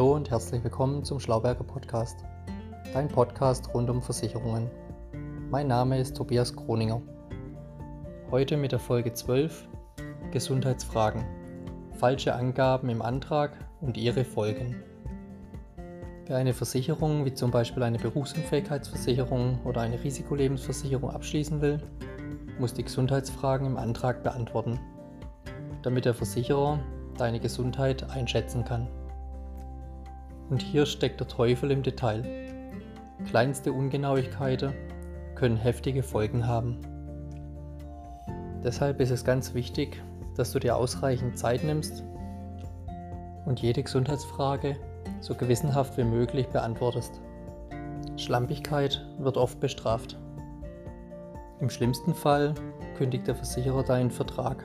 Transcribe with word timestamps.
Hallo 0.00 0.14
und 0.14 0.30
herzlich 0.30 0.64
willkommen 0.64 1.04
zum 1.04 1.20
Schlauberger 1.20 1.62
Podcast, 1.62 2.24
dein 2.94 3.06
Podcast 3.06 3.68
rund 3.74 3.90
um 3.90 4.00
Versicherungen. 4.00 4.70
Mein 5.50 5.66
Name 5.66 6.00
ist 6.00 6.16
Tobias 6.16 6.56
Kroninger. 6.56 7.02
Heute 8.30 8.56
mit 8.56 8.72
der 8.72 8.78
Folge 8.78 9.12
12 9.12 9.68
Gesundheitsfragen, 10.30 11.26
falsche 11.98 12.34
Angaben 12.34 12.88
im 12.88 13.02
Antrag 13.02 13.52
und 13.82 13.98
ihre 13.98 14.24
Folgen. 14.24 14.82
Wer 16.24 16.38
eine 16.38 16.54
Versicherung 16.54 17.26
wie 17.26 17.34
zum 17.34 17.50
Beispiel 17.50 17.82
eine 17.82 17.98
Berufsunfähigkeitsversicherung 17.98 19.58
oder 19.66 19.82
eine 19.82 20.02
Risikolebensversicherung 20.02 21.10
abschließen 21.10 21.60
will, 21.60 21.78
muss 22.58 22.72
die 22.72 22.84
Gesundheitsfragen 22.84 23.66
im 23.66 23.76
Antrag 23.76 24.22
beantworten, 24.22 24.80
damit 25.82 26.06
der 26.06 26.14
Versicherer 26.14 26.78
deine 27.18 27.38
Gesundheit 27.38 28.10
einschätzen 28.10 28.64
kann. 28.64 28.88
Und 30.50 30.62
hier 30.62 30.84
steckt 30.84 31.20
der 31.20 31.28
Teufel 31.28 31.70
im 31.70 31.82
Detail. 31.82 32.24
Kleinste 33.26 33.72
Ungenauigkeiten 33.72 34.72
können 35.36 35.56
heftige 35.56 36.02
Folgen 36.02 36.46
haben. 36.46 36.78
Deshalb 38.62 39.00
ist 39.00 39.10
es 39.10 39.24
ganz 39.24 39.54
wichtig, 39.54 40.02
dass 40.36 40.52
du 40.52 40.58
dir 40.58 40.76
ausreichend 40.76 41.38
Zeit 41.38 41.64
nimmst 41.64 42.04
und 43.46 43.60
jede 43.60 43.82
Gesundheitsfrage 43.82 44.76
so 45.20 45.34
gewissenhaft 45.34 45.96
wie 45.96 46.04
möglich 46.04 46.48
beantwortest. 46.48 47.20
Schlampigkeit 48.16 49.06
wird 49.18 49.36
oft 49.36 49.60
bestraft. 49.60 50.18
Im 51.60 51.70
schlimmsten 51.70 52.14
Fall 52.14 52.54
kündigt 52.96 53.26
der 53.26 53.34
Versicherer 53.34 53.82
deinen 53.82 54.10
Vertrag, 54.10 54.64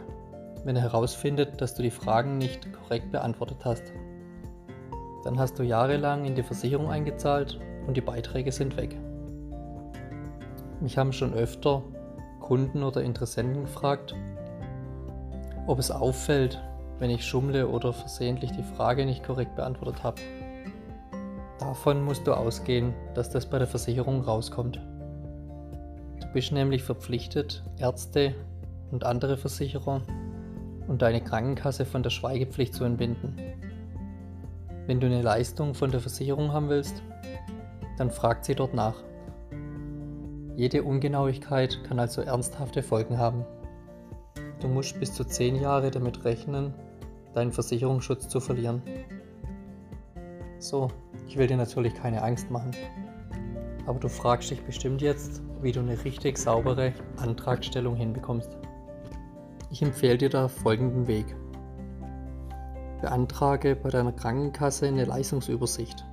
wenn 0.63 0.75
er 0.75 0.81
herausfindet, 0.81 1.61
dass 1.61 1.75
du 1.75 1.83
die 1.83 1.91
Fragen 1.91 2.37
nicht 2.37 2.71
korrekt 2.73 3.11
beantwortet 3.11 3.63
hast. 3.63 3.93
Dann 5.25 5.39
hast 5.39 5.57
du 5.57 5.63
jahrelang 5.63 6.23
in 6.23 6.35
die 6.35 6.43
Versicherung 6.43 6.91
eingezahlt 6.91 7.59
und 7.87 7.97
die 7.97 8.01
Beiträge 8.01 8.51
sind 8.51 8.77
weg. 8.77 8.95
Mich 10.79 10.99
haben 10.99 11.11
schon 11.11 11.33
öfter 11.33 11.81
Kunden 12.39 12.83
oder 12.83 13.01
Interessenten 13.01 13.63
gefragt, 13.63 14.13
ob 15.65 15.79
es 15.79 15.89
auffällt, 15.89 16.61
wenn 16.99 17.09
ich 17.09 17.25
schummle 17.25 17.67
oder 17.67 17.91
versehentlich 17.91 18.51
die 18.51 18.61
Frage 18.61 19.03
nicht 19.07 19.23
korrekt 19.23 19.55
beantwortet 19.55 20.03
habe. 20.03 20.21
Davon 21.57 22.03
musst 22.03 22.27
du 22.27 22.33
ausgehen, 22.33 22.93
dass 23.15 23.31
das 23.31 23.47
bei 23.47 23.57
der 23.57 23.67
Versicherung 23.67 24.21
rauskommt. 24.21 24.79
Du 26.21 26.27
bist 26.33 26.51
nämlich 26.51 26.83
verpflichtet, 26.83 27.63
Ärzte 27.79 28.35
und 28.91 29.03
andere 29.03 29.37
Versicherer 29.37 30.01
und 30.87 31.01
deine 31.01 31.21
Krankenkasse 31.21 31.83
von 31.83 32.03
der 32.03 32.11
Schweigepflicht 32.11 32.75
zu 32.75 32.83
entbinden. 32.83 33.39
Wenn 34.87 34.99
du 34.99 35.07
eine 35.07 35.21
Leistung 35.21 35.73
von 35.73 35.91
der 35.91 35.99
Versicherung 35.99 36.53
haben 36.53 36.69
willst, 36.69 37.01
dann 37.97 38.11
fragt 38.11 38.45
sie 38.45 38.55
dort 38.55 38.73
nach. 38.73 38.95
Jede 40.55 40.83
Ungenauigkeit 40.83 41.83
kann 41.83 41.99
also 41.99 42.21
ernsthafte 42.21 42.83
Folgen 42.83 43.17
haben. 43.17 43.45
Du 44.61 44.67
musst 44.67 44.99
bis 44.99 45.13
zu 45.13 45.23
10 45.23 45.55
Jahre 45.55 45.91
damit 45.91 46.23
rechnen, 46.23 46.73
deinen 47.33 47.51
Versicherungsschutz 47.51 48.27
zu 48.29 48.39
verlieren. 48.39 48.81
So, 50.59 50.89
ich 51.27 51.37
will 51.37 51.47
dir 51.47 51.57
natürlich 51.57 51.93
keine 51.95 52.21
Angst 52.21 52.49
machen. 52.51 52.71
Aber 53.85 53.99
du 53.99 54.07
fragst 54.07 54.51
dich 54.51 54.63
bestimmt 54.63 55.01
jetzt, 55.01 55.41
wie 55.61 55.71
du 55.71 55.79
eine 55.79 56.03
richtig 56.03 56.37
saubere 56.37 56.93
Antragstellung 57.17 57.95
hinbekommst. 57.95 58.57
Ich 59.71 59.81
empfehle 59.81 60.17
dir 60.17 60.29
da 60.29 60.47
folgenden 60.47 61.07
Weg. 61.07 61.35
Beantrage 63.05 63.75
bei 63.75 63.89
deiner 63.89 64.13
Krankenkasse 64.13 64.87
eine 64.87 65.05
Leistungsübersicht, 65.05 66.03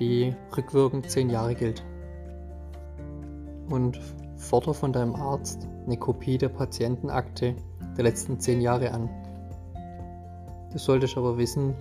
die 0.00 0.34
rückwirkend 0.56 1.08
10 1.08 1.30
Jahre 1.30 1.54
gilt. 1.54 1.84
Und 3.70 4.00
fordere 4.34 4.74
von 4.74 4.92
deinem 4.92 5.14
Arzt 5.14 5.68
eine 5.86 5.96
Kopie 5.96 6.38
der 6.38 6.48
Patientenakte 6.48 7.54
der 7.96 8.02
letzten 8.02 8.40
10 8.40 8.62
Jahre 8.62 8.90
an. 8.90 9.08
Du 10.72 10.78
solltest 10.78 11.16
aber 11.16 11.38
wissen, 11.38 11.74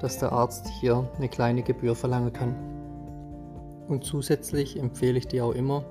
dass 0.00 0.18
der 0.18 0.32
Arzt 0.32 0.66
hier 0.80 1.08
eine 1.16 1.28
kleine 1.28 1.62
Gebühr 1.62 1.94
verlangen 1.94 2.32
kann. 2.32 2.56
Und 3.86 4.02
zusätzlich 4.02 4.76
empfehle 4.76 5.18
ich 5.18 5.28
dir 5.28 5.44
auch 5.44 5.54
immer, 5.54 5.84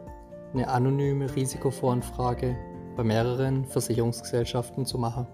eine 0.53 0.67
anonyme 0.67 1.33
Risikovoranfrage 1.33 2.57
bei 2.97 3.03
mehreren 3.05 3.63
Versicherungsgesellschaften 3.63 4.85
zu 4.85 4.97
machen 4.97 5.25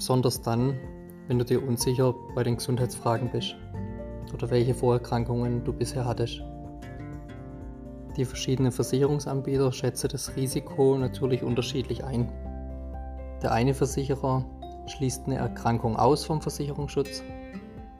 besonders 0.00 0.40
dann, 0.40 0.78
wenn 1.28 1.38
du 1.38 1.44
dir 1.44 1.62
unsicher 1.62 2.14
bei 2.34 2.42
den 2.42 2.56
Gesundheitsfragen 2.56 3.30
bist 3.30 3.54
oder 4.32 4.48
welche 4.48 4.72
Vorerkrankungen 4.72 5.62
du 5.62 5.74
bisher 5.74 6.06
hattest. 6.06 6.42
Die 8.16 8.24
verschiedenen 8.24 8.72
Versicherungsanbieter 8.72 9.70
schätzen 9.72 10.08
das 10.10 10.34
Risiko 10.36 10.96
natürlich 10.96 11.42
unterschiedlich 11.42 12.02
ein. 12.02 12.32
Der 13.42 13.52
eine 13.52 13.74
Versicherer 13.74 14.46
schließt 14.86 15.26
eine 15.26 15.36
Erkrankung 15.36 15.96
aus 15.96 16.24
vom 16.24 16.40
Versicherungsschutz, 16.40 17.22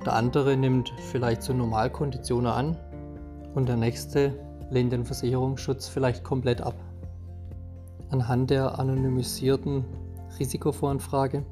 der 0.06 0.14
andere 0.14 0.56
nimmt 0.56 0.94
vielleicht 1.10 1.42
zu 1.42 1.52
Normalkonditionen 1.52 2.50
an 2.50 2.78
und 3.54 3.68
der 3.68 3.76
nächste 3.76 4.32
lehnt 4.70 4.94
den 4.94 5.04
Versicherungsschutz 5.04 5.86
vielleicht 5.86 6.24
komplett 6.24 6.62
ab. 6.62 6.76
Anhand 8.08 8.48
der 8.48 8.78
anonymisierten 8.78 9.84
Risikovoranfrage 10.38 11.44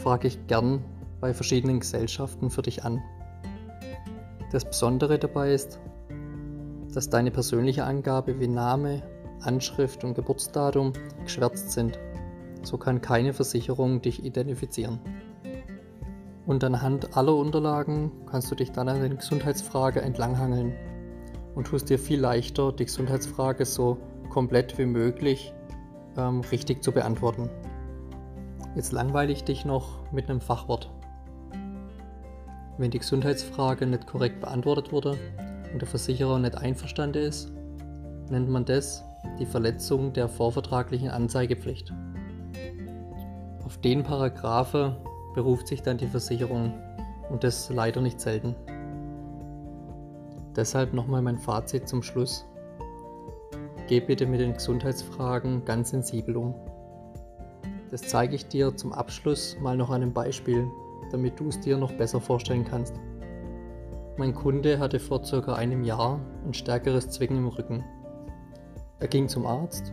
frage 0.00 0.28
ich 0.28 0.46
gern 0.46 0.82
bei 1.20 1.34
verschiedenen 1.34 1.80
Gesellschaften 1.80 2.50
für 2.50 2.62
dich 2.62 2.84
an. 2.84 3.02
Das 4.50 4.64
Besondere 4.64 5.18
dabei 5.18 5.52
ist, 5.52 5.78
dass 6.94 7.10
deine 7.10 7.30
persönliche 7.30 7.84
Angabe 7.84 8.40
wie 8.40 8.48
Name, 8.48 9.02
Anschrift 9.42 10.02
und 10.02 10.14
Geburtsdatum 10.14 10.94
geschwärzt 11.22 11.72
sind. 11.72 11.98
So 12.62 12.78
kann 12.78 13.00
keine 13.00 13.32
Versicherung 13.32 14.00
dich 14.00 14.24
identifizieren. 14.24 14.98
Und 16.46 16.64
anhand 16.64 17.16
aller 17.16 17.36
Unterlagen 17.36 18.10
kannst 18.28 18.50
du 18.50 18.54
dich 18.54 18.72
dann 18.72 18.88
an 18.88 19.02
den 19.02 19.18
Gesundheitsfrage 19.18 20.00
entlanghangeln 20.00 20.72
und 21.54 21.66
tust 21.66 21.90
dir 21.90 21.98
viel 21.98 22.20
leichter, 22.20 22.72
die 22.72 22.86
Gesundheitsfrage 22.86 23.66
so 23.66 23.98
komplett 24.30 24.78
wie 24.78 24.86
möglich 24.86 25.52
ähm, 26.16 26.40
richtig 26.50 26.82
zu 26.82 26.90
beantworten. 26.90 27.50
Jetzt 28.76 28.92
langweile 28.92 29.32
ich 29.32 29.44
dich 29.44 29.64
noch 29.64 30.10
mit 30.12 30.30
einem 30.30 30.40
Fachwort. 30.40 30.90
Wenn 32.78 32.90
die 32.90 33.00
Gesundheitsfrage 33.00 33.84
nicht 33.86 34.06
korrekt 34.06 34.40
beantwortet 34.40 34.92
wurde 34.92 35.18
und 35.72 35.82
der 35.82 35.88
Versicherer 35.88 36.38
nicht 36.38 36.56
einverstanden 36.56 37.22
ist, 37.22 37.52
nennt 38.30 38.48
man 38.48 38.64
das 38.64 39.04
die 39.38 39.46
Verletzung 39.46 40.12
der 40.12 40.28
vorvertraglichen 40.28 41.10
Anzeigepflicht. 41.10 41.92
Auf 43.64 43.76
den 43.78 44.02
Paragraphe 44.02 44.96
beruft 45.34 45.68
sich 45.68 45.82
dann 45.82 45.98
die 45.98 46.06
Versicherung 46.06 46.72
und 47.28 47.44
das 47.44 47.70
leider 47.70 48.00
nicht 48.00 48.20
selten. 48.20 48.54
Deshalb 50.56 50.94
nochmal 50.94 51.22
mein 51.22 51.38
Fazit 51.38 51.88
zum 51.88 52.02
Schluss. 52.02 52.46
Geh 53.88 54.00
bitte 54.00 54.26
mit 54.26 54.40
den 54.40 54.54
Gesundheitsfragen 54.54 55.64
ganz 55.64 55.90
sensibel 55.90 56.36
um. 56.36 56.54
Das 57.90 58.02
zeige 58.02 58.36
ich 58.36 58.46
dir 58.46 58.76
zum 58.76 58.92
Abschluss 58.92 59.56
mal 59.60 59.76
noch 59.76 59.90
an 59.90 60.02
einem 60.02 60.12
Beispiel, 60.12 60.70
damit 61.10 61.40
du 61.40 61.48
es 61.48 61.60
dir 61.60 61.76
noch 61.76 61.92
besser 61.92 62.20
vorstellen 62.20 62.64
kannst. 62.64 62.94
Mein 64.16 64.34
Kunde 64.34 64.78
hatte 64.78 65.00
vor 65.00 65.24
circa 65.24 65.54
einem 65.54 65.82
Jahr 65.82 66.20
ein 66.46 66.54
stärkeres 66.54 67.10
Zwicken 67.10 67.38
im 67.38 67.48
Rücken. 67.48 67.84
Er 69.00 69.08
ging 69.08 69.28
zum 69.28 69.44
Arzt 69.44 69.92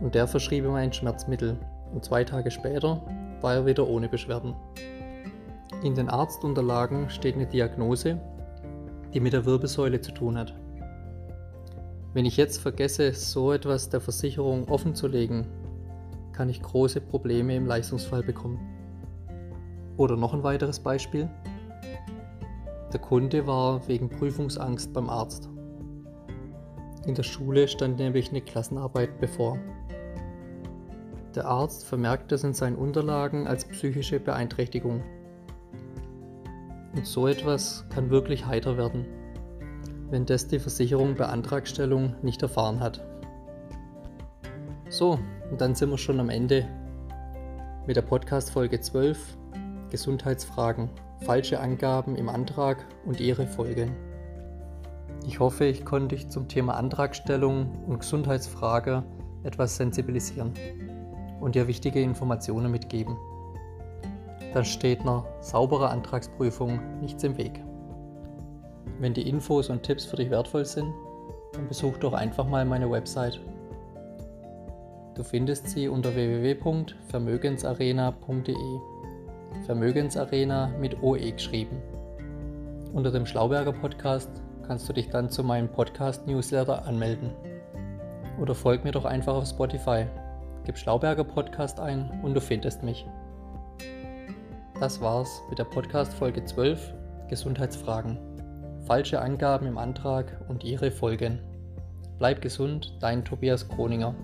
und 0.00 0.14
der 0.14 0.26
verschrieb 0.26 0.64
ihm 0.64 0.74
ein 0.74 0.92
Schmerzmittel 0.92 1.58
und 1.92 2.04
zwei 2.04 2.24
Tage 2.24 2.50
später 2.50 3.02
war 3.42 3.54
er 3.54 3.66
wieder 3.66 3.86
ohne 3.86 4.08
Beschwerden. 4.08 4.54
In 5.82 5.94
den 5.94 6.08
Arztunterlagen 6.08 7.10
steht 7.10 7.34
eine 7.34 7.46
Diagnose, 7.46 8.18
die 9.12 9.20
mit 9.20 9.32
der 9.32 9.44
Wirbelsäule 9.44 10.00
zu 10.00 10.12
tun 10.12 10.38
hat. 10.38 10.54
Wenn 12.14 12.24
ich 12.24 12.36
jetzt 12.36 12.58
vergesse, 12.58 13.12
so 13.12 13.52
etwas 13.52 13.90
der 13.90 14.00
Versicherung 14.00 14.68
offenzulegen 14.68 15.46
kann 16.38 16.48
ich 16.48 16.62
große 16.62 17.00
Probleme 17.00 17.56
im 17.56 17.66
Leistungsfall 17.66 18.22
bekommen. 18.22 18.60
Oder 19.96 20.16
noch 20.16 20.32
ein 20.34 20.44
weiteres 20.44 20.78
Beispiel. 20.78 21.28
Der 22.92 23.00
Kunde 23.00 23.48
war 23.48 23.88
wegen 23.88 24.08
Prüfungsangst 24.08 24.92
beim 24.92 25.10
Arzt. 25.10 25.48
In 27.06 27.16
der 27.16 27.24
Schule 27.24 27.66
stand 27.66 27.98
nämlich 27.98 28.30
eine 28.30 28.40
Klassenarbeit 28.40 29.18
bevor. 29.18 29.58
Der 31.34 31.46
Arzt 31.46 31.84
vermerkt 31.84 32.30
es 32.30 32.44
in 32.44 32.54
seinen 32.54 32.76
Unterlagen 32.76 33.48
als 33.48 33.64
psychische 33.64 34.20
Beeinträchtigung. 34.20 35.02
Und 36.94 37.04
so 37.04 37.26
etwas 37.26 37.84
kann 37.92 38.10
wirklich 38.10 38.46
heiter 38.46 38.76
werden, 38.76 39.06
wenn 40.10 40.24
das 40.24 40.46
die 40.46 40.60
Versicherung 40.60 41.16
bei 41.16 41.26
Antragstellung 41.26 42.14
nicht 42.22 42.42
erfahren 42.42 42.78
hat. 42.78 43.04
So, 44.90 45.18
und 45.50 45.60
dann 45.60 45.74
sind 45.74 45.90
wir 45.90 45.98
schon 45.98 46.18
am 46.18 46.30
Ende 46.30 46.66
mit 47.86 47.96
der 47.96 48.02
Podcast-Folge 48.02 48.80
12 48.80 49.36
Gesundheitsfragen, 49.90 50.88
falsche 51.20 51.60
Angaben 51.60 52.16
im 52.16 52.30
Antrag 52.30 52.86
und 53.04 53.20
ihre 53.20 53.46
Folgen. 53.46 53.94
Ich 55.26 55.40
hoffe, 55.40 55.66
ich 55.66 55.84
konnte 55.84 56.16
dich 56.16 56.30
zum 56.30 56.48
Thema 56.48 56.74
Antragstellung 56.76 57.84
und 57.86 58.00
Gesundheitsfrage 58.00 59.02
etwas 59.42 59.76
sensibilisieren 59.76 60.54
und 61.38 61.54
dir 61.54 61.68
wichtige 61.68 62.00
Informationen 62.00 62.72
mitgeben. 62.72 63.16
Dann 64.54 64.64
steht 64.64 65.02
einer 65.02 65.26
sauberen 65.40 65.90
Antragsprüfung 65.90 67.00
nichts 67.00 67.24
im 67.24 67.36
Weg. 67.36 67.62
Wenn 69.00 69.12
die 69.12 69.28
Infos 69.28 69.68
und 69.68 69.82
Tipps 69.82 70.06
für 70.06 70.16
dich 70.16 70.30
wertvoll 70.30 70.64
sind, 70.64 70.90
dann 71.52 71.68
besuch 71.68 71.98
doch 71.98 72.14
einfach 72.14 72.46
mal 72.46 72.64
meine 72.64 72.90
Website. 72.90 73.38
Du 75.18 75.24
findest 75.24 75.68
sie 75.70 75.88
unter 75.88 76.14
www.vermögensarena.de. 76.14 78.54
Vermögensarena 79.66 80.68
mit 80.80 81.02
OE 81.02 81.32
geschrieben. 81.32 81.82
Unter 82.92 83.10
dem 83.10 83.26
Schlauberger 83.26 83.72
Podcast 83.72 84.30
kannst 84.64 84.88
du 84.88 84.92
dich 84.92 85.10
dann 85.10 85.28
zu 85.28 85.42
meinem 85.42 85.72
Podcast-Newsletter 85.72 86.86
anmelden. 86.86 87.32
Oder 88.40 88.54
folg 88.54 88.84
mir 88.84 88.92
doch 88.92 89.06
einfach 89.06 89.34
auf 89.34 89.48
Spotify. 89.48 90.06
Gib 90.64 90.78
Schlauberger 90.78 91.24
Podcast 91.24 91.80
ein 91.80 92.20
und 92.22 92.34
du 92.34 92.40
findest 92.40 92.84
mich. 92.84 93.04
Das 94.78 95.00
war's 95.00 95.42
mit 95.50 95.58
der 95.58 95.64
Podcast 95.64 96.14
Folge 96.14 96.44
12 96.44 96.94
Gesundheitsfragen. 97.28 98.20
Falsche 98.86 99.20
Angaben 99.20 99.66
im 99.66 99.78
Antrag 99.78 100.40
und 100.46 100.62
ihre 100.62 100.92
Folgen. 100.92 101.40
Bleib 102.18 102.40
gesund, 102.40 102.96
dein 103.00 103.24
Tobias 103.24 103.68
Kroninger. 103.68 104.14